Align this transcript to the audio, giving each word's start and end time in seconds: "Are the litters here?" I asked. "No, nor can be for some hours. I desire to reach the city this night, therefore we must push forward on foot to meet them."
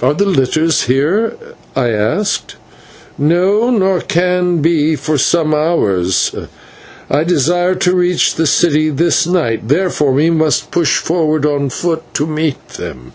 "Are 0.00 0.14
the 0.14 0.24
litters 0.24 0.84
here?" 0.84 1.34
I 1.76 1.88
asked. 1.90 2.56
"No, 3.18 3.68
nor 3.68 4.00
can 4.00 4.62
be 4.62 4.96
for 4.96 5.18
some 5.18 5.52
hours. 5.52 6.34
I 7.10 7.22
desire 7.22 7.74
to 7.74 7.94
reach 7.94 8.36
the 8.36 8.46
city 8.46 8.88
this 8.88 9.26
night, 9.26 9.68
therefore 9.68 10.12
we 10.12 10.30
must 10.30 10.70
push 10.70 10.96
forward 10.96 11.44
on 11.44 11.68
foot 11.68 12.02
to 12.14 12.26
meet 12.26 12.66
them." 12.78 13.12